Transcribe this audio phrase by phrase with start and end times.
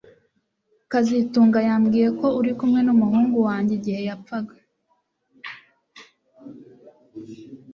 [0.91, 4.55] kazitunga yambwiye ko uri kumwe numuhungu wanjye igihe yapfaga